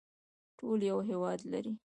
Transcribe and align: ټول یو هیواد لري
ټول 0.57 0.79
یو 0.91 0.97
هیواد 1.09 1.39
لري 1.51 1.73